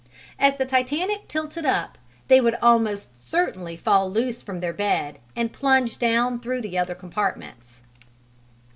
[0.39, 1.95] As the Titanic tilted up
[2.27, 6.95] they would almost certainly fall loose from their bed and plunge down through the other
[6.95, 7.83] compartments.